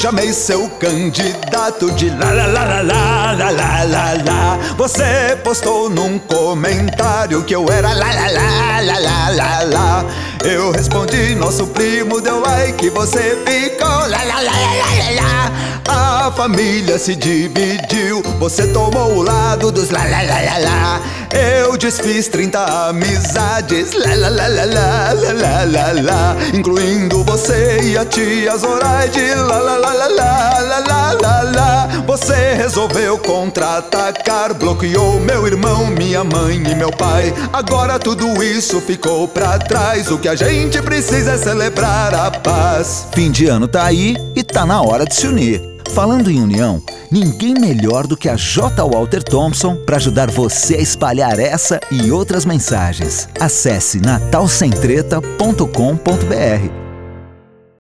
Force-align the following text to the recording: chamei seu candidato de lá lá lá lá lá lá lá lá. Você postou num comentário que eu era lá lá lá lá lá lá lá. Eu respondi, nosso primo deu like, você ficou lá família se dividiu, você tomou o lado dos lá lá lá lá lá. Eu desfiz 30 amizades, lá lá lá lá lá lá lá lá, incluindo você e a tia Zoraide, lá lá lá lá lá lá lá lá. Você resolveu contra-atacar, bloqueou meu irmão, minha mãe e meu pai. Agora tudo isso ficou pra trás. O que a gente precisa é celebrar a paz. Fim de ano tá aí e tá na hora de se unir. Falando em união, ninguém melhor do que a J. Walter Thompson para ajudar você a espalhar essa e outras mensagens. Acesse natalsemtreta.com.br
chamei 0.00 0.32
seu 0.32 0.66
candidato 0.66 1.90
de 1.90 2.08
lá 2.08 2.32
lá 2.32 2.46
lá 2.46 2.64
lá 2.64 3.32
lá 3.32 3.50
lá 3.50 3.84
lá 3.84 4.12
lá. 4.24 4.58
Você 4.78 5.36
postou 5.44 5.90
num 5.90 6.18
comentário 6.18 7.44
que 7.44 7.54
eu 7.54 7.70
era 7.70 7.92
lá 7.92 8.06
lá 8.06 8.30
lá 8.30 8.80
lá 8.80 8.98
lá 8.98 9.28
lá 9.28 9.62
lá. 9.64 10.04
Eu 10.42 10.70
respondi, 10.70 11.34
nosso 11.34 11.66
primo 11.66 12.18
deu 12.18 12.40
like, 12.40 12.88
você 12.88 13.36
ficou 13.44 14.08
lá 14.08 14.24
família 16.40 16.98
se 16.98 17.14
dividiu, 17.14 18.22
você 18.38 18.66
tomou 18.68 19.18
o 19.18 19.22
lado 19.22 19.70
dos 19.70 19.90
lá 19.90 20.02
lá 20.04 20.22
lá 20.22 20.40
lá 20.40 20.58
lá. 20.58 21.00
Eu 21.38 21.76
desfiz 21.76 22.28
30 22.28 22.88
amizades, 22.88 23.92
lá 23.92 24.14
lá 24.14 24.30
lá 24.30 24.48
lá 24.48 24.64
lá 24.64 25.12
lá 25.12 25.64
lá 25.64 26.02
lá, 26.02 26.36
incluindo 26.54 27.22
você 27.24 27.80
e 27.82 27.98
a 27.98 28.06
tia 28.06 28.56
Zoraide, 28.56 29.34
lá 29.34 29.58
lá 29.58 29.76
lá 29.76 29.92
lá 29.92 30.08
lá 30.08 30.78
lá 30.78 31.12
lá 31.12 31.42
lá. 31.42 31.88
Você 32.06 32.54
resolveu 32.54 33.18
contra-atacar, 33.18 34.54
bloqueou 34.54 35.20
meu 35.20 35.46
irmão, 35.46 35.88
minha 35.88 36.24
mãe 36.24 36.56
e 36.56 36.74
meu 36.74 36.90
pai. 36.90 37.34
Agora 37.52 37.98
tudo 37.98 38.42
isso 38.42 38.80
ficou 38.80 39.28
pra 39.28 39.58
trás. 39.58 40.10
O 40.10 40.16
que 40.16 40.26
a 40.26 40.34
gente 40.34 40.80
precisa 40.80 41.32
é 41.32 41.36
celebrar 41.36 42.14
a 42.14 42.30
paz. 42.30 43.08
Fim 43.12 43.30
de 43.30 43.46
ano 43.46 43.68
tá 43.68 43.84
aí 43.84 44.16
e 44.34 44.42
tá 44.42 44.64
na 44.64 44.80
hora 44.80 45.04
de 45.04 45.14
se 45.14 45.26
unir. 45.26 45.69
Falando 45.94 46.30
em 46.30 46.40
união, 46.40 46.82
ninguém 47.10 47.54
melhor 47.54 48.06
do 48.06 48.16
que 48.16 48.28
a 48.28 48.36
J. 48.36 48.86
Walter 48.86 49.22
Thompson 49.22 49.76
para 49.84 49.96
ajudar 49.96 50.30
você 50.30 50.76
a 50.76 50.80
espalhar 50.80 51.38
essa 51.38 51.80
e 51.90 52.10
outras 52.10 52.44
mensagens. 52.44 53.28
Acesse 53.38 54.00
natalsemtreta.com.br 54.00 56.89